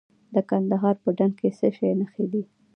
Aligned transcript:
د 0.33 0.35
کندهار 0.49 0.95
په 1.03 1.09
ډنډ 1.17 1.33
کې 1.39 1.49
د 1.51 1.55
څه 1.59 1.67
شي 1.77 1.89
نښې 1.99 2.25
دي؟ 2.31 2.43